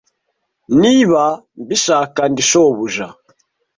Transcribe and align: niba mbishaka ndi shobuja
niba 0.81 1.23
mbishaka 1.65 2.21
ndi 2.31 2.43
shobuja 2.49 3.07